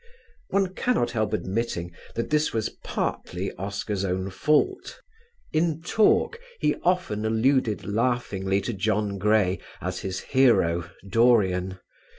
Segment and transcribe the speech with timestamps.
[0.49, 4.99] One cannot help admitting that this was partly Oscar's own fault.
[5.53, 11.77] In talk he often alluded laughingly to John Gray as his hero, "Dorian."